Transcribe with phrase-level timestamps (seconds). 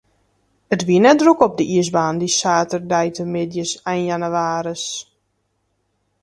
[0.73, 4.85] It wie net drok op de iisbaan, dy saterdeitemiddeis ein jannewaris.